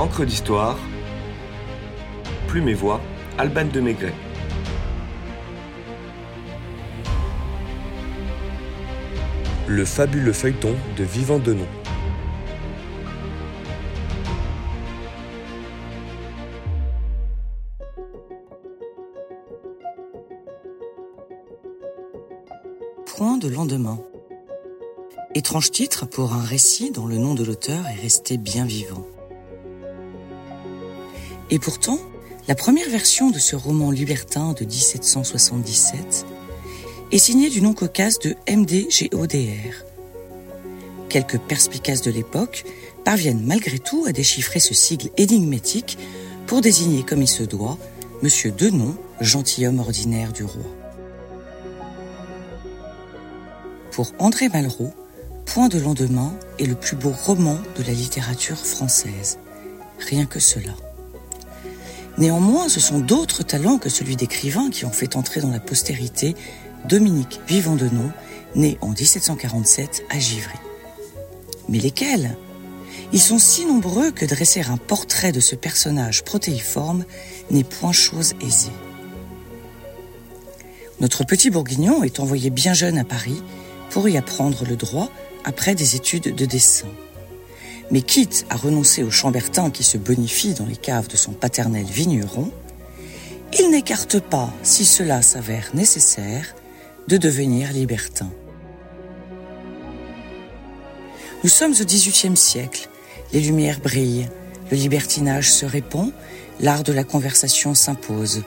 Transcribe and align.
Encre 0.00 0.24
d'histoire, 0.24 0.78
Plume 2.48 2.70
et 2.70 2.74
Voix, 2.74 3.02
Alban 3.36 3.66
de 3.66 3.80
Maigret. 3.80 4.14
Le 9.68 9.84
fabuleux 9.84 10.32
feuilleton 10.32 10.74
de 10.96 11.04
Vivant 11.04 11.38
Denon. 11.38 11.66
Point 23.04 23.36
de 23.36 23.48
lendemain. 23.48 24.00
Étrange 25.34 25.70
titre 25.70 26.06
pour 26.06 26.32
un 26.32 26.42
récit 26.42 26.90
dont 26.90 27.06
le 27.06 27.18
nom 27.18 27.34
de 27.34 27.44
l'auteur 27.44 27.86
est 27.86 28.00
resté 28.00 28.38
bien 28.38 28.64
vivant. 28.64 29.04
Et 31.50 31.58
pourtant, 31.58 31.98
la 32.48 32.54
première 32.54 32.88
version 32.88 33.30
de 33.30 33.38
ce 33.38 33.56
roman 33.56 33.90
libertin 33.90 34.52
de 34.52 34.64
1777 34.64 36.26
est 37.12 37.18
signée 37.18 37.50
du 37.50 37.60
nom 37.60 37.74
cocasse 37.74 38.18
de 38.18 38.36
MDGODR. 38.48 39.84
Quelques 41.08 41.38
perspicaces 41.38 42.02
de 42.02 42.10
l'époque 42.10 42.64
parviennent 43.04 43.44
malgré 43.44 43.78
tout 43.78 44.04
à 44.06 44.12
déchiffrer 44.12 44.60
ce 44.60 44.74
sigle 44.74 45.10
énigmatique 45.16 45.98
pour 46.46 46.60
désigner 46.60 47.02
comme 47.02 47.22
il 47.22 47.28
se 47.28 47.42
doit 47.42 47.78
Monsieur 48.22 48.52
Denon, 48.52 48.94
gentilhomme 49.20 49.80
ordinaire 49.80 50.32
du 50.32 50.44
roi. 50.44 50.62
Pour 53.90 54.12
André 54.18 54.48
Malraux, 54.48 54.92
Point 55.52 55.66
de 55.66 55.80
lendemain 55.80 56.32
est 56.60 56.66
le 56.66 56.76
plus 56.76 56.94
beau 56.94 57.10
roman 57.10 57.58
de 57.76 57.82
la 57.82 57.92
littérature 57.92 58.56
française. 58.56 59.40
Rien 59.98 60.24
que 60.24 60.38
cela. 60.38 60.70
Néanmoins, 62.20 62.68
ce 62.68 62.80
sont 62.80 62.98
d'autres 62.98 63.42
talents 63.42 63.78
que 63.78 63.88
celui 63.88 64.14
d'écrivain 64.14 64.68
qui 64.68 64.84
ont 64.84 64.92
fait 64.92 65.16
entrer 65.16 65.40
dans 65.40 65.50
la 65.50 65.58
postérité 65.58 66.36
Dominique 66.86 67.40
Vivant 67.48 67.78
né 68.54 68.76
en 68.82 68.90
1747 68.90 70.04
à 70.10 70.18
Givry. 70.18 70.58
Mais 71.70 71.78
lesquels? 71.78 72.36
Ils 73.14 73.20
sont 73.20 73.38
si 73.38 73.64
nombreux 73.64 74.10
que 74.10 74.26
dresser 74.26 74.60
un 74.60 74.76
portrait 74.76 75.32
de 75.32 75.40
ce 75.40 75.54
personnage 75.54 76.22
protéiforme 76.22 77.06
n'est 77.50 77.64
point 77.64 77.92
chose 77.92 78.34
aisée. 78.42 78.72
Notre 81.00 81.24
petit 81.24 81.48
bourguignon 81.48 82.04
est 82.04 82.20
envoyé 82.20 82.50
bien 82.50 82.74
jeune 82.74 82.98
à 82.98 83.04
Paris 83.04 83.42
pour 83.88 84.08
y 84.10 84.18
apprendre 84.18 84.64
le 84.68 84.76
droit 84.76 85.08
après 85.44 85.74
des 85.74 85.96
études 85.96 86.34
de 86.34 86.44
dessin. 86.44 86.86
Mais 87.90 88.02
quitte 88.02 88.46
à 88.50 88.56
renoncer 88.56 89.02
au 89.02 89.10
chambertin 89.10 89.70
qui 89.70 89.82
se 89.82 89.98
bonifie 89.98 90.54
dans 90.54 90.66
les 90.66 90.76
caves 90.76 91.08
de 91.08 91.16
son 91.16 91.32
paternel 91.32 91.86
vigneron, 91.86 92.50
il 93.58 93.70
n'écarte 93.70 94.20
pas, 94.20 94.52
si 94.62 94.84
cela 94.84 95.22
s'avère 95.22 95.70
nécessaire, 95.74 96.54
de 97.08 97.16
devenir 97.16 97.72
libertin. 97.72 98.30
Nous 101.42 101.50
sommes 101.50 101.72
au 101.72 101.84
XVIIIe 101.84 102.36
siècle, 102.36 102.88
les 103.32 103.40
lumières 103.40 103.80
brillent, 103.80 104.28
le 104.70 104.76
libertinage 104.76 105.50
se 105.50 105.66
répand, 105.66 106.12
l'art 106.60 106.84
de 106.84 106.92
la 106.92 107.02
conversation 107.02 107.74
s'impose. 107.74 108.42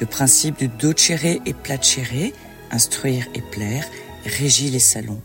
Le 0.00 0.06
principe 0.06 0.58
du 0.58 0.68
docere 0.68 1.40
et 1.46 1.54
placere, 1.54 2.32
instruire 2.70 3.26
et 3.34 3.40
plaire, 3.40 3.86
régit 4.26 4.68
les 4.68 4.78
salons. 4.80 5.22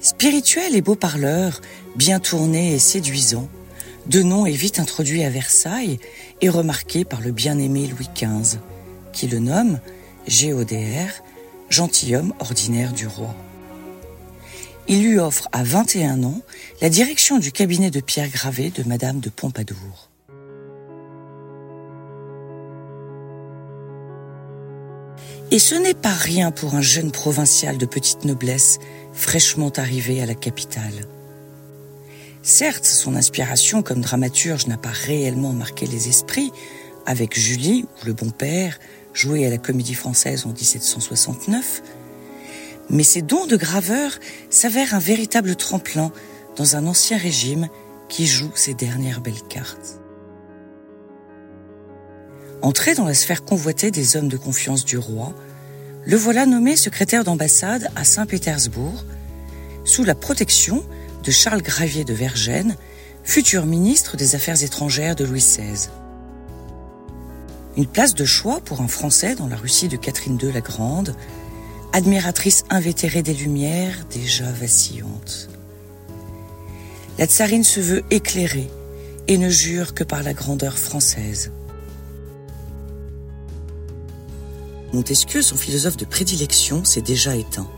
Spirituel 0.00 0.74
et 0.74 0.82
beau 0.82 0.96
parleur, 0.96 1.60
bien 1.96 2.20
tourné 2.20 2.74
et 2.74 2.78
séduisant, 2.78 3.48
Denon 4.06 4.46
est 4.46 4.50
vite 4.50 4.80
introduit 4.80 5.22
à 5.22 5.30
Versailles 5.30 5.98
et 6.40 6.48
remarqué 6.48 7.04
par 7.04 7.20
le 7.20 7.30
bien-aimé 7.30 7.86
Louis 7.86 8.08
XV, 8.14 8.58
qui 9.12 9.28
le 9.28 9.38
nomme 9.38 9.78
GODR, 10.28 11.22
gentilhomme 11.68 12.34
ordinaire 12.40 12.92
du 12.92 13.06
roi. 13.06 13.34
Il 14.88 15.04
lui 15.04 15.18
offre 15.18 15.48
à 15.52 15.62
21 15.62 16.24
ans 16.24 16.40
la 16.80 16.88
direction 16.88 17.38
du 17.38 17.52
cabinet 17.52 17.90
de 17.90 18.00
pierre 18.00 18.28
gravée 18.28 18.70
de 18.70 18.82
Madame 18.82 19.20
de 19.20 19.30
Pompadour. 19.30 20.08
Et 25.52 25.58
ce 25.58 25.74
n'est 25.74 25.94
pas 25.94 26.14
rien 26.14 26.50
pour 26.50 26.74
un 26.74 26.80
jeune 26.80 27.12
provincial 27.12 27.78
de 27.78 27.86
petite 27.86 28.24
noblesse 28.24 28.78
fraîchement 29.12 29.70
arrivé 29.76 30.22
à 30.22 30.26
la 30.26 30.34
capitale. 30.34 31.06
Certes, 32.42 32.86
son 32.86 33.14
inspiration 33.14 33.82
comme 33.82 34.00
dramaturge 34.00 34.66
n'a 34.66 34.76
pas 34.76 34.90
réellement 34.90 35.52
marqué 35.52 35.86
les 35.86 36.08
esprits, 36.08 36.50
avec 37.06 37.38
Julie 37.38 37.84
ou 37.84 38.06
Le 38.06 38.14
Bon 38.14 38.30
Père, 38.30 38.80
joué 39.14 39.46
à 39.46 39.50
la 39.50 39.58
Comédie 39.58 39.94
Française 39.94 40.44
en 40.44 40.48
1769, 40.48 41.82
mais 42.90 43.04
ses 43.04 43.22
dons 43.22 43.46
de 43.46 43.56
graveur 43.56 44.18
s'avèrent 44.50 44.94
un 44.94 44.98
véritable 44.98 45.54
tremplin 45.54 46.10
dans 46.56 46.74
un 46.74 46.86
ancien 46.88 47.16
régime 47.16 47.68
qui 48.08 48.26
joue 48.26 48.50
ses 48.56 48.74
dernières 48.74 49.20
belles 49.20 49.46
cartes. 49.48 50.00
Entré 52.60 52.94
dans 52.94 53.06
la 53.06 53.14
sphère 53.14 53.44
convoitée 53.44 53.92
des 53.92 54.16
hommes 54.16 54.28
de 54.28 54.36
confiance 54.36 54.84
du 54.84 54.98
roi, 54.98 55.32
le 56.04 56.16
voilà 56.16 56.44
nommé 56.46 56.76
secrétaire 56.76 57.22
d'ambassade 57.22 57.88
à 57.94 58.02
Saint-Pétersbourg, 58.02 59.04
sous 59.84 60.02
la 60.02 60.16
protection 60.16 60.84
de 61.22 61.30
Charles 61.30 61.62
Gravier 61.62 62.04
de 62.04 62.14
Vergennes, 62.14 62.76
futur 63.22 63.64
ministre 63.64 64.16
des 64.16 64.34
Affaires 64.34 64.62
étrangères 64.62 65.14
de 65.14 65.24
Louis 65.24 65.40
XVI. 65.40 65.88
Une 67.76 67.86
place 67.86 68.14
de 68.14 68.24
choix 68.24 68.60
pour 68.60 68.80
un 68.80 68.88
Français 68.88 69.34
dans 69.34 69.46
la 69.46 69.56
Russie 69.56 69.88
de 69.88 69.96
Catherine 69.96 70.38
II 70.42 70.52
la 70.52 70.60
Grande, 70.60 71.14
admiratrice 71.92 72.64
invétérée 72.70 73.22
des 73.22 73.34
Lumières 73.34 74.04
déjà 74.10 74.50
vacillante. 74.50 75.48
La 77.18 77.26
tsarine 77.26 77.64
se 77.64 77.80
veut 77.80 78.02
éclairée 78.10 78.70
et 79.28 79.38
ne 79.38 79.48
jure 79.48 79.94
que 79.94 80.04
par 80.04 80.22
la 80.22 80.34
grandeur 80.34 80.76
française. 80.76 81.52
Montesquieu, 84.92 85.40
son 85.40 85.56
philosophe 85.56 85.96
de 85.96 86.04
prédilection, 86.04 86.84
s'est 86.84 87.00
déjà 87.00 87.36
éteint. 87.36 87.70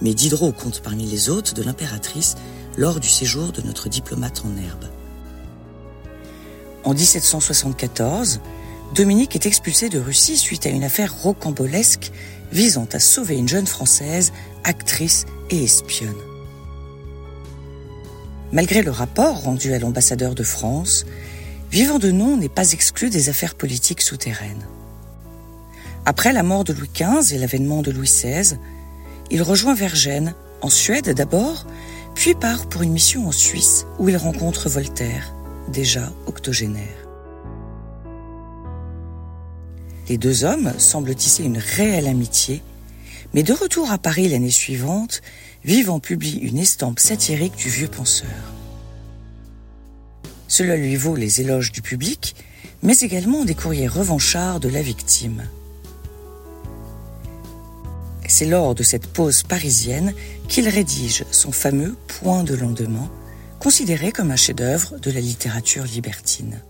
Mais 0.00 0.14
Diderot 0.14 0.52
compte 0.52 0.80
parmi 0.80 1.04
les 1.06 1.28
hôtes 1.28 1.54
de 1.54 1.62
l'impératrice 1.62 2.36
lors 2.78 3.00
du 3.00 3.08
séjour 3.08 3.50
de 3.50 3.60
notre 3.60 3.88
diplomate 3.88 4.44
en 4.46 4.56
herbe. 4.56 4.84
En 6.84 6.94
1774, 6.94 8.40
Dominique 8.94 9.34
est 9.34 9.46
expulsé 9.46 9.88
de 9.88 9.98
Russie 9.98 10.36
suite 10.36 10.64
à 10.64 10.70
une 10.70 10.84
affaire 10.84 11.12
rocambolesque 11.12 12.12
visant 12.52 12.86
à 12.92 13.00
sauver 13.00 13.36
une 13.36 13.48
jeune 13.48 13.66
Française, 13.66 14.32
actrice 14.62 15.26
et 15.50 15.62
espionne. 15.62 16.14
Malgré 18.52 18.82
le 18.82 18.92
rapport 18.92 19.42
rendu 19.42 19.74
à 19.74 19.78
l'ambassadeur 19.80 20.34
de 20.36 20.44
France, 20.44 21.04
Vivant 21.70 21.98
de 21.98 22.10
Nom 22.10 22.38
n'est 22.38 22.48
pas 22.48 22.72
exclu 22.72 23.10
des 23.10 23.28
affaires 23.28 23.56
politiques 23.56 24.00
souterraines. 24.00 24.64
Après 26.06 26.32
la 26.32 26.42
mort 26.42 26.64
de 26.64 26.72
Louis 26.72 26.90
XV 26.94 27.34
et 27.34 27.38
l'avènement 27.38 27.82
de 27.82 27.90
Louis 27.90 28.06
XVI, 28.06 28.56
il 29.30 29.42
rejoint 29.42 29.74
Vergennes, 29.74 30.34
en 30.62 30.70
Suède 30.70 31.10
d'abord, 31.10 31.66
puis 32.18 32.34
part 32.34 32.68
pour 32.68 32.82
une 32.82 32.90
mission 32.90 33.28
en 33.28 33.32
Suisse 33.32 33.86
où 34.00 34.08
il 34.08 34.16
rencontre 34.16 34.68
Voltaire, 34.68 35.32
déjà 35.68 36.12
octogénaire. 36.26 37.06
Les 40.08 40.18
deux 40.18 40.42
hommes 40.42 40.72
semblent 40.78 41.14
tisser 41.14 41.44
une 41.44 41.58
réelle 41.58 42.08
amitié, 42.08 42.60
mais 43.34 43.44
de 43.44 43.52
retour 43.52 43.92
à 43.92 43.98
Paris 43.98 44.28
l'année 44.28 44.50
suivante, 44.50 45.22
Vivant 45.64 46.00
publie 46.00 46.38
une 46.38 46.58
estampe 46.58 46.98
satirique 46.98 47.54
du 47.56 47.68
vieux 47.68 47.88
penseur. 47.88 48.28
Cela 50.48 50.76
lui 50.76 50.96
vaut 50.96 51.14
les 51.14 51.40
éloges 51.40 51.70
du 51.70 51.82
public, 51.82 52.34
mais 52.82 52.98
également 52.98 53.44
des 53.44 53.54
courriers 53.54 53.86
revanchards 53.86 54.58
de 54.58 54.68
la 54.68 54.82
victime. 54.82 55.44
C'est 58.28 58.44
lors 58.44 58.74
de 58.74 58.82
cette 58.82 59.06
pause 59.06 59.42
parisienne 59.42 60.12
qu'il 60.48 60.68
rédige 60.68 61.24
son 61.30 61.50
fameux 61.50 61.96
Point 62.06 62.44
de 62.44 62.54
lendemain, 62.54 63.10
considéré 63.58 64.12
comme 64.12 64.30
un 64.30 64.36
chef-d'œuvre 64.36 64.98
de 64.98 65.10
la 65.10 65.20
littérature 65.20 65.84
libertine. 65.84 66.60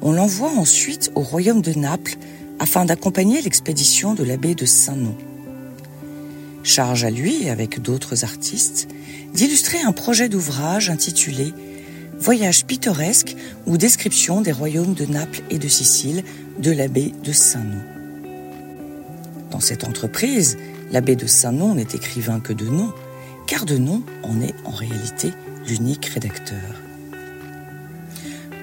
On 0.00 0.12
l'envoie 0.12 0.50
ensuite 0.50 1.12
au 1.14 1.20
royaume 1.20 1.60
de 1.60 1.78
Naples 1.78 2.16
afin 2.58 2.86
d'accompagner 2.86 3.42
l'expédition 3.42 4.14
de 4.14 4.24
l'abbé 4.24 4.54
de 4.54 4.64
Saint-Nom. 4.64 5.16
Charge 6.62 7.04
à 7.04 7.10
lui, 7.10 7.50
avec 7.50 7.82
d'autres 7.82 8.24
artistes, 8.24 8.88
d'illustrer 9.34 9.80
un 9.82 9.92
projet 9.92 10.30
d'ouvrage 10.30 10.88
intitulé 10.88 11.52
Voyage 12.18 12.64
pittoresque 12.64 13.36
ou 13.66 13.76
description 13.76 14.40
des 14.40 14.50
royaumes 14.50 14.94
de 14.94 15.04
Naples 15.04 15.42
et 15.50 15.58
de 15.58 15.68
Sicile 15.68 16.24
de 16.58 16.72
l'abbé 16.72 17.12
de 17.22 17.32
Saint-Nom. 17.32 17.97
Dans 19.50 19.60
cette 19.60 19.84
entreprise, 19.84 20.58
l'abbé 20.92 21.16
de 21.16 21.26
Saint-Nom 21.26 21.74
n'est 21.74 21.82
écrivain 21.94 22.40
que 22.40 22.52
de 22.52 22.66
nom, 22.66 22.92
car 23.46 23.64
de 23.64 23.78
nom 23.78 24.02
en 24.22 24.40
est 24.40 24.54
en 24.64 24.70
réalité 24.70 25.32
d'unique 25.66 26.06
rédacteur. 26.06 26.58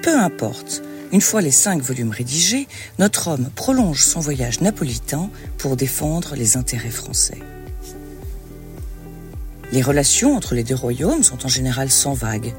Peu 0.02 0.18
importe, 0.18 0.84
une 1.12 1.22
fois 1.22 1.42
les 1.42 1.52
cinq 1.52 1.82
volumes 1.82 2.12
rédigés, 2.12 2.68
notre 3.00 3.28
homme 3.28 3.50
prolonge 3.56 4.04
son 4.04 4.20
voyage 4.20 4.62
napolitain 4.62 5.30
pour 5.58 5.76
défendre 5.76 6.36
les 6.36 6.58
intérêts 6.58 6.90
français. 6.90 7.40
Les 9.72 9.82
relations 9.82 10.36
entre 10.36 10.54
les 10.54 10.64
deux 10.64 10.76
royaumes 10.76 11.24
sont 11.24 11.46
en 11.46 11.50
général 11.50 11.90
sans 11.90 12.14
vague, 12.14 12.54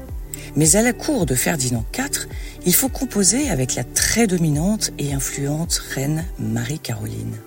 mais 0.55 0.75
à 0.75 0.81
la 0.81 0.91
cour 0.91 1.25
de 1.25 1.35
Ferdinand 1.35 1.85
IV, 1.97 2.27
il 2.65 2.73
faut 2.73 2.89
composer 2.89 3.49
avec 3.49 3.75
la 3.75 3.83
très 3.83 4.27
dominante 4.27 4.91
et 4.97 5.13
influente 5.13 5.81
reine 5.93 6.25
Marie-Caroline. 6.39 7.37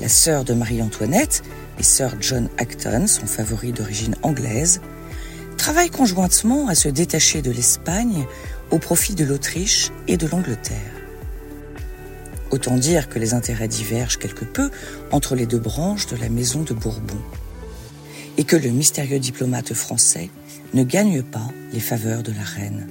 La 0.00 0.08
sœur 0.08 0.44
de 0.44 0.54
Marie-Antoinette 0.54 1.42
et 1.78 1.82
sœur 1.82 2.14
John 2.20 2.48
Acton, 2.56 3.06
son 3.06 3.26
favori 3.26 3.72
d'origine 3.72 4.16
anglaise, 4.22 4.80
travaillent 5.58 5.90
conjointement 5.90 6.68
à 6.68 6.74
se 6.74 6.88
détacher 6.88 7.42
de 7.42 7.50
l'Espagne 7.50 8.24
au 8.70 8.78
profit 8.78 9.14
de 9.14 9.24
l'Autriche 9.24 9.90
et 10.08 10.16
de 10.16 10.26
l'Angleterre. 10.26 10.92
Autant 12.50 12.76
dire 12.76 13.10
que 13.10 13.18
les 13.18 13.34
intérêts 13.34 13.68
divergent 13.68 14.18
quelque 14.18 14.46
peu 14.46 14.70
entre 15.12 15.34
les 15.34 15.44
deux 15.44 15.58
branches 15.58 16.06
de 16.06 16.16
la 16.16 16.30
maison 16.30 16.62
de 16.62 16.72
Bourbon, 16.72 17.20
et 18.38 18.44
que 18.44 18.56
le 18.56 18.70
mystérieux 18.70 19.18
diplomate 19.18 19.74
français 19.74 20.30
ne 20.72 20.82
gagne 20.82 21.22
pas 21.22 21.48
les 21.74 21.80
faveurs 21.80 22.22
de 22.22 22.32
la 22.32 22.42
reine. 22.42 22.88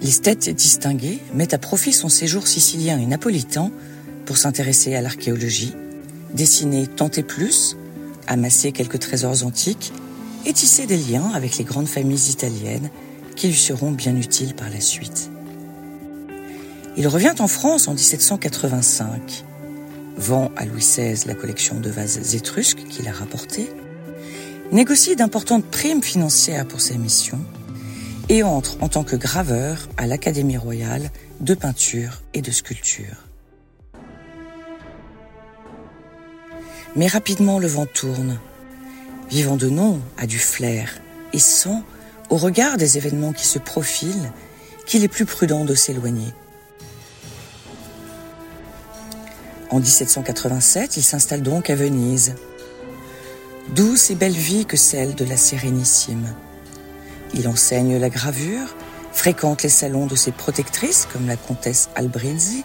L'esthète 0.00 0.48
distingué 0.48 1.18
met 1.34 1.52
à 1.52 1.58
profit 1.58 1.92
son 1.92 2.08
séjour 2.08 2.48
sicilien 2.48 2.98
et 2.98 3.04
napolitain 3.04 3.70
pour 4.30 4.38
s'intéresser 4.38 4.94
à 4.94 5.00
l'archéologie, 5.00 5.74
dessiner 6.32 6.86
tant 6.86 7.10
et 7.10 7.24
plus, 7.24 7.76
amasser 8.28 8.70
quelques 8.70 9.00
trésors 9.00 9.44
antiques 9.44 9.92
et 10.46 10.52
tisser 10.52 10.86
des 10.86 10.98
liens 10.98 11.32
avec 11.34 11.58
les 11.58 11.64
grandes 11.64 11.88
familles 11.88 12.30
italiennes 12.30 12.90
qui 13.34 13.48
lui 13.48 13.56
seront 13.56 13.90
bien 13.90 14.14
utiles 14.14 14.54
par 14.54 14.70
la 14.70 14.78
suite. 14.78 15.32
Il 16.96 17.08
revient 17.08 17.34
en 17.40 17.48
France 17.48 17.88
en 17.88 17.94
1785, 17.94 19.42
vend 20.16 20.52
à 20.54 20.64
Louis 20.64 20.78
XVI 20.78 21.26
la 21.26 21.34
collection 21.34 21.80
de 21.80 21.90
vases 21.90 22.36
étrusques 22.36 22.84
qu'il 22.88 23.08
a 23.08 23.12
rapportés, 23.12 23.68
négocie 24.70 25.16
d'importantes 25.16 25.64
primes 25.64 26.04
financières 26.04 26.68
pour 26.68 26.80
ses 26.80 26.98
missions 26.98 27.44
et 28.28 28.44
entre 28.44 28.80
en 28.80 28.88
tant 28.88 29.02
que 29.02 29.16
graveur 29.16 29.88
à 29.96 30.06
l'Académie 30.06 30.56
royale 30.56 31.10
de 31.40 31.54
peinture 31.54 32.22
et 32.32 32.42
de 32.42 32.52
sculpture. 32.52 33.26
Mais 36.96 37.06
rapidement 37.06 37.58
le 37.58 37.68
vent 37.68 37.86
tourne. 37.86 38.38
Vivant 39.30 39.56
de 39.56 39.68
nom 39.68 40.00
a 40.18 40.26
du 40.26 40.38
flair 40.38 41.00
et 41.32 41.38
sent 41.38 41.82
au 42.30 42.36
regard 42.36 42.76
des 42.76 42.96
événements 42.96 43.32
qui 43.32 43.46
se 43.46 43.58
profilent, 43.58 44.32
qu'il 44.86 45.04
est 45.04 45.08
plus 45.08 45.24
prudent 45.24 45.64
de 45.64 45.74
s'éloigner. 45.74 46.32
En 49.70 49.78
1787, 49.78 50.96
il 50.96 51.02
s'installe 51.02 51.42
donc 51.42 51.70
à 51.70 51.76
Venise. 51.76 52.34
Douce 53.74 54.10
et 54.10 54.16
belle 54.16 54.32
vie 54.32 54.66
que 54.66 54.76
celle 54.76 55.14
de 55.14 55.24
la 55.24 55.36
Sérénissime. 55.36 56.34
Il 57.34 57.46
enseigne 57.46 57.98
la 57.98 58.08
gravure, 58.08 58.74
fréquente 59.12 59.62
les 59.62 59.68
salons 59.68 60.06
de 60.06 60.16
ses 60.16 60.32
protectrices 60.32 61.06
comme 61.12 61.28
la 61.28 61.36
comtesse 61.36 61.88
Albrizzi, 61.94 62.64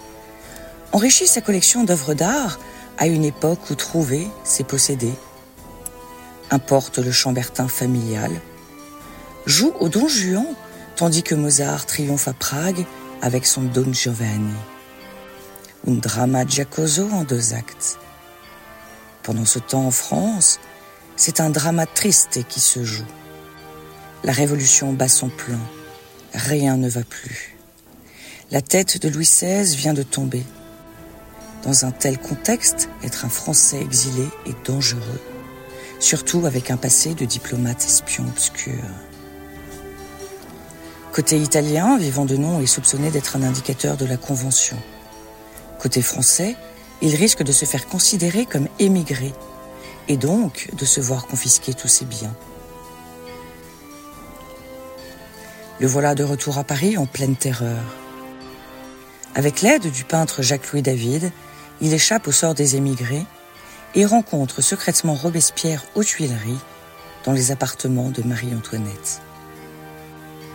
enrichit 0.94 1.28
sa 1.28 1.42
collection 1.42 1.84
d'œuvres 1.84 2.16
d'art 2.16 2.60
à 2.98 3.08
une 3.08 3.26
époque 3.26 3.70
où 3.70 3.76
trouver, 3.76 4.28
c'est 4.44 4.66
posséder. 4.66 5.14
Importe 6.52 7.00
le 7.00 7.12
chambertin 7.12 7.68
familial, 7.68 8.32
joue 9.46 9.74
au 9.80 9.90
Don 9.90 10.08
Juan, 10.08 10.46
tandis 10.96 11.24
que 11.24 11.36
Mozart 11.36 11.86
triomphe 11.86 12.28
à 12.28 12.34
Prague 12.34 12.86
avec 13.22 13.46
son 13.46 13.64
Don 13.64 13.92
Giovanni. 13.92 14.54
Un 15.88 15.94
drama 15.94 16.46
giacoso 16.46 17.10
en 17.12 17.24
deux 17.24 17.54
actes. 17.54 18.00
Pendant 19.24 19.46
ce 19.46 19.60
temps 19.60 19.86
en 19.86 19.92
France, 19.92 20.60
c'est 21.16 21.40
un 21.40 21.50
drama 21.50 21.86
triste 21.86 22.40
qui 22.48 22.60
se 22.60 22.84
joue. 22.84 23.06
La 24.24 24.32
révolution 24.32 24.94
bat 24.94 25.08
son 25.08 25.30
plein. 25.30 25.60
Rien 26.34 26.78
ne 26.78 26.90
va 26.90 27.04
plus. 27.04 27.56
La 28.52 28.62
tête 28.62 29.02
de 29.02 29.10
Louis 29.10 29.26
XVI 29.26 29.76
vient 29.76 29.94
de 29.94 30.04
tomber. 30.04 30.44
Dans 31.66 31.84
un 31.84 31.92
tel 31.92 32.20
contexte, 32.20 32.90
être 33.04 33.26
un 33.26 33.30
Français 33.30 33.82
exilé 33.82 34.28
est 34.46 34.68
dangereux, 34.68 35.22
surtout 36.00 36.46
avec 36.46 36.70
un 36.70 36.78
passé 36.78 37.16
de 37.16 37.26
diplomate 37.26 37.84
espion 37.84 38.26
obscur. 38.28 38.84
Côté 41.12 41.40
italien, 41.40 41.98
Vivant 41.98 42.26
de 42.26 42.38
Nom 42.38 42.62
est 42.62 42.68
soupçonné 42.68 43.10
d'être 43.10 43.36
un 43.36 43.42
indicateur 43.42 43.98
de 43.98 44.06
la 44.06 44.18
Convention. 44.18 44.78
Côté 45.80 46.04
français, 46.04 46.56
il 47.02 47.16
risque 47.16 47.42
de 47.42 47.52
se 47.52 47.66
faire 47.66 47.88
considérer 47.88 48.46
comme 48.46 48.68
émigré 48.78 49.34
et 50.08 50.18
donc 50.18 50.70
de 50.78 50.86
se 50.86 51.02
voir 51.02 51.26
confisquer 51.26 51.74
tous 51.74 51.88
ses 51.88 52.06
biens. 52.06 52.36
Le 55.80 55.88
voilà 55.88 56.14
de 56.14 56.24
retour 56.24 56.60
à 56.60 56.64
Paris 56.64 56.96
en 56.96 57.08
pleine 57.08 57.36
terreur. 57.36 57.84
Avec 59.34 59.62
l'aide 59.62 59.90
du 59.90 60.04
peintre 60.04 60.42
Jacques-Louis 60.42 60.82
David, 60.82 61.32
il 61.82 61.94
échappe 61.94 62.28
au 62.28 62.32
sort 62.32 62.54
des 62.54 62.76
émigrés 62.76 63.26
et 63.96 64.06
rencontre 64.06 64.62
secrètement 64.62 65.16
Robespierre 65.16 65.84
aux 65.96 66.04
Tuileries 66.04 66.60
dans 67.24 67.32
les 67.32 67.52
appartements 67.52 68.10
de 68.10 68.22
Marie-Antoinette. 68.24 69.22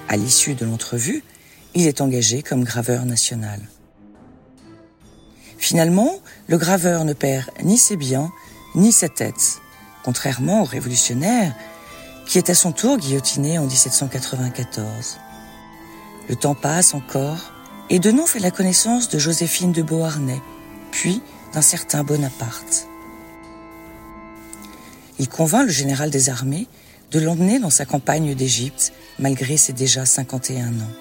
À 0.09 0.17
l'issue 0.17 0.55
de 0.55 0.65
l'entrevue, 0.65 1.25
il 1.75 1.87
est 1.87 2.01
engagé 2.01 2.43
comme 2.43 2.65
graveur 2.65 3.05
national. 3.05 3.61
Finalement, 5.59 6.19
le 6.49 6.59
graveur 6.59 7.05
ne 7.05 7.13
perd 7.13 7.47
ni 7.63 7.79
ses 7.79 7.97
biens, 7.97 8.33
ni 8.75 8.93
sa 8.93 9.09
tête, 9.09 9.61
contrairement 10.03 10.63
au 10.63 10.65
révolutionnaire 10.65 11.55
qui 12.27 12.39
est 12.39 12.51
à 12.51 12.55
son 12.55 12.71
tour 12.71 12.97
guillotiné 12.97 13.59
en 13.59 13.67
1794. 13.67 15.19
Le 16.29 16.37
temps 16.37 16.55
passe 16.55 16.95
encore 16.95 17.53
et 17.89 17.99
Denon 17.99 18.25
fait 18.25 18.39
la 18.39 18.53
connaissance 18.53 19.09
de 19.09 19.19
Joséphine 19.19 19.73
de 19.73 19.83
Beauharnais, 19.83 20.41
puis 20.91 21.23
d'un 21.53 21.63
certain 21.63 22.05
Bonaparte. 22.05 22.87
Il 25.19 25.29
convainc 25.29 25.67
le 25.67 25.73
général 25.73 26.11
des 26.11 26.31
armées 26.31 26.67
de 27.11 27.21
l'emmener 27.21 27.59
dans 27.59 27.71
sa 27.71 27.85
campagne 27.85 28.35
d'Égypte, 28.35 28.93
malgré 29.19 29.57
ses 29.57 29.73
déjà 29.73 30.07
51 30.07 30.69
ans. 30.69 30.95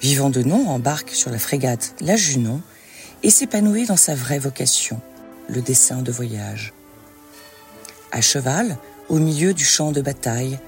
Vivant 0.00 0.28
de 0.28 0.42
nom 0.42 0.68
embarque 0.68 1.10
sur 1.10 1.30
la 1.30 1.38
frégate 1.38 1.94
La 2.00 2.16
Junon 2.16 2.60
et 3.22 3.30
s'épanouit 3.30 3.86
dans 3.86 3.96
sa 3.96 4.14
vraie 4.14 4.38
vocation, 4.38 5.00
le 5.48 5.62
dessin 5.62 6.02
de 6.02 6.12
voyage. 6.12 6.74
À 8.12 8.20
cheval, 8.20 8.76
au 9.08 9.18
milieu 9.18 9.54
du 9.54 9.64
champ 9.64 9.92
de 9.92 10.00
bataille, 10.00 10.58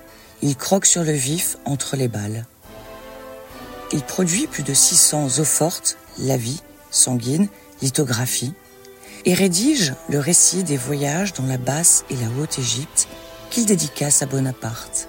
il 0.43 0.57
croque 0.57 0.87
sur 0.87 1.03
le 1.05 1.13
vif 1.13 1.59
entre 1.65 1.97
les 1.97 2.09
balles. 2.09 2.47
Il 3.93 4.03
produit 4.03 4.47
plus 4.47 4.63
de 4.63 4.75
600 4.75 5.39
eaux 5.39 5.45
fortes, 5.45 5.97
la 6.19 6.37
vie, 6.37 6.63
sanguine, 6.91 7.49
lithographie, 7.83 8.55
et 9.25 9.35
rédige 9.35 9.95
le 10.09 10.21
récit 10.21 10.63
des 10.63 10.77
voyages 10.77 11.33
dans 11.33 11.47
la 11.47 11.59
basse 11.59 12.05
et 12.11 12.17
la 12.17 12.29
haute 12.41 12.59
Égypte 12.59 13.09
qu'il 13.51 13.67
dédicace 13.67 14.23
à 14.23 14.27
Bonaparte. 14.27 15.09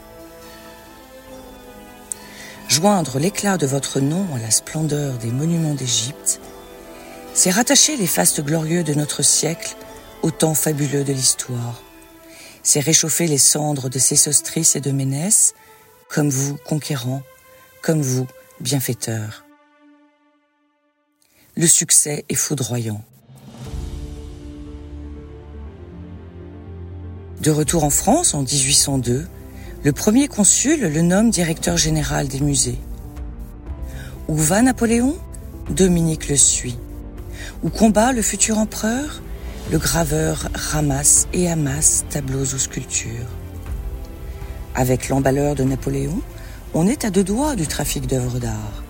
Joindre 2.67 3.19
l'éclat 3.19 3.57
de 3.57 3.65
votre 3.65 3.99
nom 3.99 4.27
à 4.35 4.39
la 4.39 4.51
splendeur 4.51 5.17
des 5.17 5.31
monuments 5.31 5.73
d'Égypte, 5.73 6.39
c'est 7.33 7.51
rattacher 7.51 7.95
les 7.97 8.07
fastes 8.07 8.41
glorieux 8.41 8.83
de 8.83 8.93
notre 8.93 9.21
siècle 9.21 9.75
au 10.23 10.31
temps 10.31 10.55
fabuleux 10.55 11.03
de 11.03 11.13
l'histoire. 11.13 11.81
C'est 12.63 12.79
réchauffer 12.79 13.27
les 13.27 13.37
cendres 13.37 13.89
de 13.89 13.99
Sésostris 13.99 14.71
et 14.75 14.81
de 14.81 14.91
Ménès, 14.91 15.53
comme 16.09 16.29
vous, 16.29 16.57
conquérants, 16.65 17.23
comme 17.81 18.01
vous, 18.01 18.27
bienfaiteurs. 18.59 19.46
Le 21.59 21.65
succès 21.65 22.23
est 22.29 22.35
foudroyant. 22.35 23.01
De 27.41 27.49
retour 27.49 27.83
en 27.83 27.89
France 27.89 28.35
en 28.35 28.43
1802, 28.43 29.25
le 29.83 29.91
premier 29.91 30.27
consul 30.27 30.81
le 30.81 31.01
nomme 31.01 31.31
directeur 31.31 31.75
général 31.75 32.27
des 32.27 32.41
musées. 32.41 32.77
Où 34.27 34.35
va 34.35 34.61
Napoléon? 34.61 35.17
Dominique 35.71 36.29
le 36.29 36.35
suit. 36.35 36.77
Où 37.63 37.69
combat 37.69 38.13
le 38.13 38.21
futur 38.21 38.59
empereur? 38.59 39.23
Le 39.71 39.79
graveur 39.79 40.49
ramasse 40.53 41.27
et 41.33 41.49
amasse 41.49 42.05
tableaux 42.11 42.45
ou 42.45 42.59
sculptures. 42.59 43.31
Avec 44.75 45.09
l'emballeur 45.09 45.55
de 45.55 45.63
Napoléon, 45.63 46.21
on 46.75 46.85
est 46.85 47.03
à 47.03 47.09
deux 47.09 47.23
doigts 47.23 47.55
du 47.55 47.65
trafic 47.65 48.05
d'œuvres 48.05 48.37
d'art. 48.37 48.83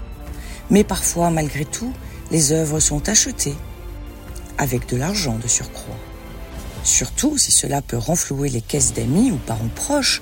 Mais 0.69 0.83
parfois, 0.83 1.29
malgré 1.29 1.63
tout, 1.63 1.93
les 2.31 2.51
œuvres 2.51 2.79
sont 2.79 3.09
achetées, 3.09 3.55
avec 4.57 4.87
de 4.87 4.97
l'argent 4.97 5.37
de 5.41 5.47
surcroît 5.47 5.97
surtout 6.87 7.37
si 7.37 7.51
cela 7.51 7.81
peut 7.81 7.97
renflouer 7.97 8.49
les 8.49 8.61
caisses 8.61 8.93
d'amis 8.93 9.31
ou 9.31 9.35
parents 9.35 9.69
proches, 9.75 10.21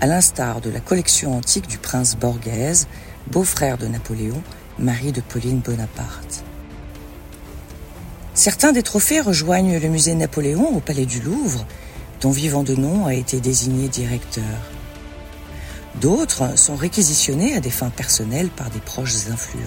à 0.00 0.06
l'instar 0.06 0.60
de 0.60 0.70
la 0.70 0.80
collection 0.80 1.36
antique 1.36 1.66
du 1.66 1.78
prince 1.78 2.16
Borghese, 2.16 2.86
beau-frère 3.30 3.76
de 3.76 3.86
Napoléon, 3.86 4.40
mari 4.78 5.12
de 5.12 5.20
Pauline 5.20 5.60
Bonaparte. 5.60 6.44
Certains 8.34 8.72
des 8.72 8.82
trophées 8.82 9.20
rejoignent 9.20 9.78
le 9.78 9.88
musée 9.88 10.14
Napoléon 10.14 10.76
au 10.76 10.80
Palais 10.80 11.06
du 11.06 11.20
Louvre, 11.20 11.66
dont 12.20 12.30
Vivant 12.30 12.62
de 12.62 12.74
Nom 12.74 13.06
a 13.06 13.14
été 13.14 13.40
désigné 13.40 13.88
directeur. 13.88 14.44
D'autres 16.00 16.58
sont 16.58 16.76
réquisitionnés 16.76 17.56
à 17.56 17.60
des 17.60 17.70
fins 17.70 17.90
personnelles 17.90 18.50
par 18.50 18.68
des 18.70 18.80
proches 18.80 19.28
influents. 19.30 19.62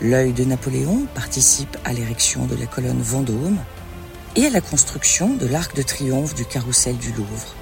L'œil 0.00 0.32
de 0.32 0.44
Napoléon 0.44 1.06
participe 1.12 1.76
à 1.84 1.92
l'érection 1.92 2.46
de 2.46 2.54
la 2.54 2.66
colonne 2.66 3.02
Vendôme 3.02 3.58
et 4.36 4.46
à 4.46 4.50
la 4.50 4.60
construction 4.60 5.34
de 5.34 5.46
l'arc 5.46 5.74
de 5.74 5.82
triomphe 5.82 6.36
du 6.36 6.44
carrousel 6.44 6.96
du 6.98 7.10
Louvre. 7.10 7.54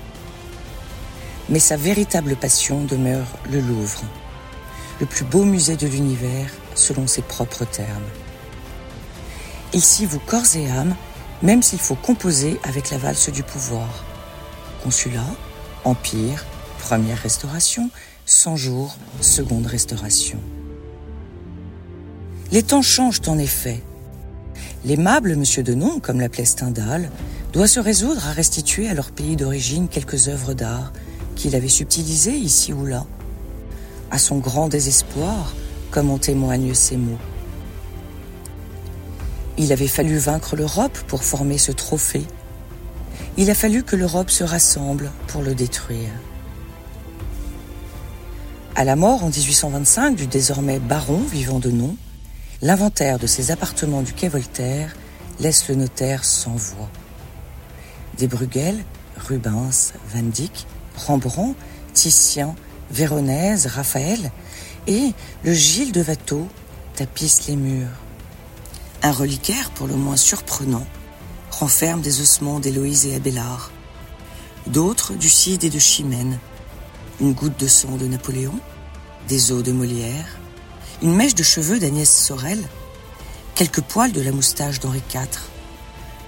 Mais 1.48 1.60
sa 1.60 1.78
véritable 1.78 2.36
passion 2.36 2.84
demeure 2.84 3.26
le 3.50 3.60
Louvre, 3.60 4.02
le 5.00 5.06
plus 5.06 5.24
beau 5.24 5.44
musée 5.44 5.76
de 5.76 5.86
l'univers 5.86 6.50
selon 6.74 7.06
ses 7.06 7.22
propres 7.22 7.64
termes. 7.64 7.88
Il 9.72 9.80
s'y 9.80 10.06
corps 10.26 10.56
et 10.56 10.70
âme, 10.70 10.94
même 11.42 11.62
s'il 11.62 11.78
faut 11.78 11.94
composer 11.94 12.60
avec 12.64 12.90
la 12.90 12.98
valse 12.98 13.30
du 13.30 13.42
pouvoir. 13.44 14.04
Consulat, 14.82 15.34
empire, 15.84 16.44
première 16.80 17.18
restauration, 17.18 17.88
100 18.26 18.56
jours, 18.56 18.96
seconde 19.22 19.66
restauration. 19.66 20.38
Les 22.52 22.62
temps 22.62 22.82
changent 22.82 23.22
en 23.26 23.38
effet. 23.38 23.82
L'aimable 24.84 25.34
Monsieur 25.34 25.64
Denon, 25.64 25.98
comme 25.98 26.20
l'appelait 26.20 26.44
Stendhal, 26.44 27.10
doit 27.52 27.66
se 27.66 27.80
résoudre 27.80 28.24
à 28.26 28.32
restituer 28.32 28.88
à 28.88 28.94
leur 28.94 29.10
pays 29.10 29.34
d'origine 29.34 29.88
quelques 29.88 30.28
œuvres 30.28 30.54
d'art 30.54 30.92
qu'il 31.34 31.56
avait 31.56 31.68
subtilisées 31.68 32.36
ici 32.36 32.72
ou 32.72 32.86
là. 32.86 33.04
À 34.12 34.18
son 34.18 34.38
grand 34.38 34.68
désespoir, 34.68 35.54
comme 35.90 36.10
en 36.10 36.18
témoignent 36.18 36.74
ces 36.74 36.96
mots. 36.96 37.18
Il 39.58 39.72
avait 39.72 39.88
fallu 39.88 40.16
vaincre 40.16 40.54
l'Europe 40.54 40.98
pour 41.08 41.24
former 41.24 41.58
ce 41.58 41.72
trophée. 41.72 42.26
Il 43.36 43.50
a 43.50 43.54
fallu 43.54 43.82
que 43.82 43.96
l'Europe 43.96 44.30
se 44.30 44.44
rassemble 44.44 45.10
pour 45.26 45.42
le 45.42 45.54
détruire. 45.54 46.10
À 48.76 48.84
la 48.84 48.94
mort 48.94 49.24
en 49.24 49.30
1825 49.30 50.14
du 50.14 50.26
désormais 50.26 50.78
baron 50.78 51.18
vivant 51.18 51.58
de 51.58 51.70
nom, 51.70 51.96
L'inventaire 52.62 53.18
de 53.18 53.26
ces 53.26 53.50
appartements 53.50 54.00
du 54.00 54.14
quai 54.14 54.28
Voltaire 54.28 54.96
laisse 55.40 55.68
le 55.68 55.74
notaire 55.74 56.24
sans 56.24 56.56
voix. 56.56 56.88
Des 58.16 58.28
Bruegel, 58.28 58.82
Rubens, 59.18 59.92
Van 60.14 60.22
Dyck, 60.22 60.66
Rembrandt, 60.96 61.54
Titien, 61.92 62.54
Véronèse, 62.90 63.66
Raphaël 63.66 64.30
et 64.86 65.12
le 65.44 65.52
Gilles 65.52 65.92
de 65.92 66.02
Watteau 66.02 66.48
tapissent 66.94 67.46
les 67.46 67.56
murs. 67.56 67.90
Un 69.02 69.12
reliquaire 69.12 69.70
pour 69.72 69.86
le 69.86 69.94
moins 69.94 70.16
surprenant 70.16 70.86
renferme 71.50 72.00
des 72.00 72.22
ossements 72.22 72.58
d'Héloïse 72.58 73.04
et 73.04 73.16
Abélard, 73.16 73.70
d'autres 74.66 75.12
du 75.12 75.28
Cid 75.28 75.62
et 75.62 75.70
de 75.70 75.78
Chimène, 75.78 76.38
une 77.20 77.34
goutte 77.34 77.60
de 77.60 77.68
sang 77.68 77.96
de 77.96 78.06
Napoléon, 78.06 78.58
des 79.28 79.52
os 79.52 79.62
de 79.62 79.72
Molière, 79.72 80.38
une 81.02 81.14
mèche 81.14 81.34
de 81.34 81.42
cheveux 81.42 81.78
d'Agnès 81.78 82.10
Sorel, 82.10 82.62
quelques 83.54 83.80
poils 83.80 84.12
de 84.12 84.20
la 84.20 84.32
moustache 84.32 84.80
d'Henri 84.80 85.02
IV, 85.12 85.28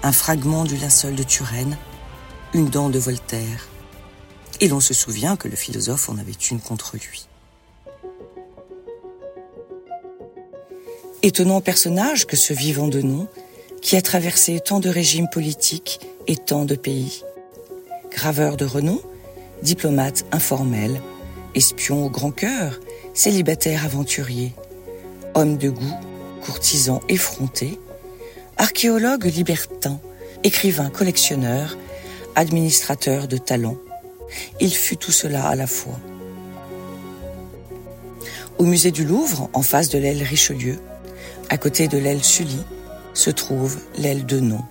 un 0.03 0.11
fragment 0.11 0.63
du 0.63 0.77
linceul 0.77 1.15
de 1.15 1.23
Turenne, 1.23 1.77
une 2.53 2.69
dent 2.69 2.89
de 2.89 2.99
Voltaire. 2.99 3.67
Et 4.61 4.67
l'on 4.67 4.79
se 4.79 4.93
souvient 4.93 5.35
que 5.35 5.47
le 5.47 5.55
philosophe 5.55 6.09
en 6.09 6.17
avait 6.17 6.31
une 6.31 6.59
contre 6.59 6.97
lui. 6.97 7.27
Étonnant 11.21 11.61
personnage 11.61 12.25
que 12.25 12.37
ce 12.37 12.53
vivant 12.53 12.87
de 12.87 13.01
nom, 13.01 13.27
qui 13.81 13.95
a 13.95 14.01
traversé 14.01 14.59
tant 14.59 14.79
de 14.79 14.89
régimes 14.89 15.29
politiques 15.29 15.99
et 16.27 16.35
tant 16.35 16.65
de 16.65 16.75
pays. 16.75 17.23
Graveur 18.11 18.57
de 18.57 18.65
renom, 18.65 19.01
diplomate 19.63 20.25
informel, 20.31 21.01
espion 21.55 22.05
au 22.05 22.09
grand 22.09 22.31
cœur, 22.31 22.79
célibataire 23.13 23.85
aventurier, 23.85 24.53
homme 25.39 25.57
de 25.57 25.69
goût, 25.69 25.95
courtisan 26.43 26.99
effronté, 27.07 27.79
archéologue 28.57 29.23
libertin, 29.25 29.99
écrivain 30.43 30.89
collectionneur, 30.89 31.77
administrateur 32.35 33.27
de 33.27 33.37
talent. 33.37 33.77
Il 34.59 34.73
fut 34.73 34.97
tout 34.97 35.13
cela 35.13 35.47
à 35.47 35.55
la 35.55 35.65
fois. 35.65 35.97
Au 38.57 38.65
musée 38.65 38.91
du 38.91 39.05
Louvre, 39.05 39.49
en 39.53 39.61
face 39.61 39.87
de 39.87 39.97
l'aile 39.97 40.23
Richelieu, 40.23 40.77
à 41.49 41.57
côté 41.57 41.87
de 41.87 41.97
l'aile 41.97 42.23
Sully, 42.23 42.61
se 43.13 43.29
trouve 43.29 43.77
l'aile 43.97 44.25
de 44.25 44.41
Nom. 44.41 44.61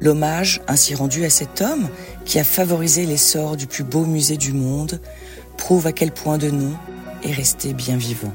L'hommage 0.00 0.60
ainsi 0.68 0.94
rendu 0.94 1.24
à 1.24 1.30
cet 1.30 1.62
homme 1.62 1.88
qui 2.26 2.38
a 2.38 2.44
favorisé 2.44 3.06
l'essor 3.06 3.56
du 3.56 3.66
plus 3.66 3.84
beau 3.84 4.04
musée 4.04 4.36
du 4.36 4.52
monde 4.52 5.00
prouve 5.56 5.86
à 5.86 5.92
quel 5.92 6.12
point 6.12 6.36
de 6.36 6.50
Nom 6.50 6.74
est 7.24 7.32
resté 7.32 7.72
bien 7.72 7.96
vivant. 7.96 8.34